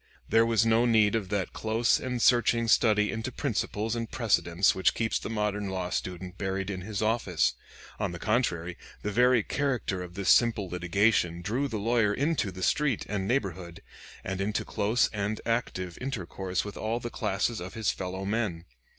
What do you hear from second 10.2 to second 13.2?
simple litigation drew the lawyer into the street